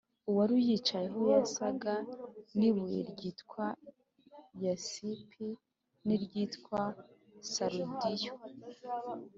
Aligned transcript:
Uwari 0.29 0.51
uyicayeho 0.59 1.19
yasaga 1.35 1.93
n’ibuye 2.57 2.99
ryitwa 3.11 3.65
yasipi 4.65 5.47
n’iryitwa 6.05 6.81
sarudiyo, 7.51 8.33